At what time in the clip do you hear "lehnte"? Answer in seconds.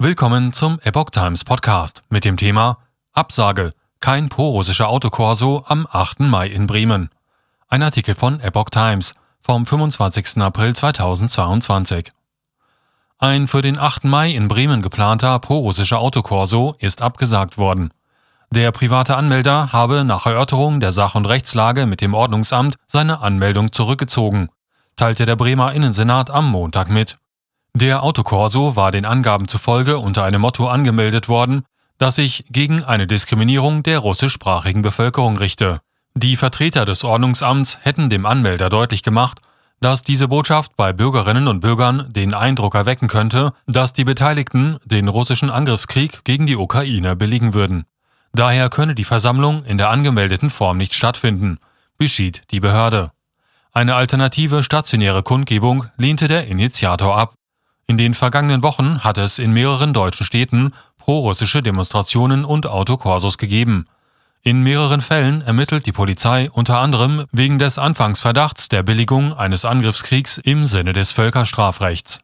55.96-56.26